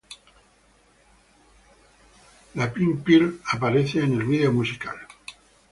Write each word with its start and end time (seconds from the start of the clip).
La 2.55 2.73
"Pink 2.73 3.03
pill" 3.03 3.39
aparece 3.51 3.99
en 4.03 4.13
el 4.13 4.23
vídeo 4.23 4.51
musical. 4.51 4.95